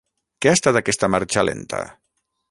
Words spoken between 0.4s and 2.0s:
Què ha estat aquesta marxa lenta?